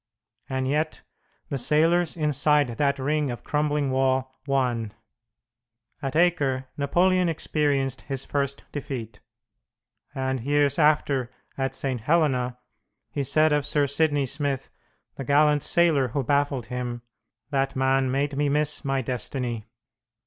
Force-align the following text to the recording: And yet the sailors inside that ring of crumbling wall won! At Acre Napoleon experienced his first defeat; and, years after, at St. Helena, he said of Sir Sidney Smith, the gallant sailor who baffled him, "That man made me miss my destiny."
And 0.49 0.67
yet 0.67 1.03
the 1.49 1.59
sailors 1.59 2.17
inside 2.17 2.69
that 2.69 2.97
ring 2.97 3.29
of 3.29 3.43
crumbling 3.43 3.91
wall 3.91 4.33
won! 4.47 4.93
At 6.01 6.15
Acre 6.15 6.65
Napoleon 6.75 7.29
experienced 7.29 8.01
his 8.07 8.25
first 8.25 8.63
defeat; 8.71 9.19
and, 10.15 10.39
years 10.39 10.79
after, 10.79 11.29
at 11.55 11.75
St. 11.75 12.01
Helena, 12.01 12.57
he 13.11 13.23
said 13.23 13.53
of 13.53 13.63
Sir 13.63 13.85
Sidney 13.85 14.25
Smith, 14.25 14.69
the 15.17 15.23
gallant 15.23 15.61
sailor 15.61 16.07
who 16.07 16.23
baffled 16.23 16.65
him, 16.65 17.03
"That 17.51 17.75
man 17.75 18.09
made 18.09 18.35
me 18.35 18.49
miss 18.49 18.83
my 18.83 19.03
destiny." 19.03 19.67